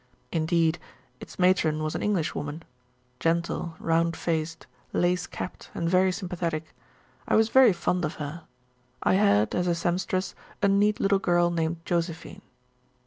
Indeed 0.31 0.79
its 1.19 1.37
matron 1.37 1.83
was 1.83 1.93
an 1.93 2.01
Englishwoman 2.01 2.63
gentle, 3.19 3.75
round 3.79 4.17
faced, 4.17 4.65
lace 4.93 5.27
capped, 5.27 5.69
and 5.75 5.87
very 5.87 6.11
sympathetic. 6.11 6.73
I 7.27 7.35
was 7.35 7.49
very 7.49 7.71
fond 7.71 8.03
of 8.03 8.15
her. 8.15 8.45
I 9.03 9.13
had, 9.13 9.53
as 9.53 9.67
a 9.67 9.75
seamstress, 9.75 10.33
a 10.59 10.67
neat 10.67 10.99
little 10.99 11.19
girl 11.19 11.51
named 11.51 11.85
Josephine. 11.85 12.41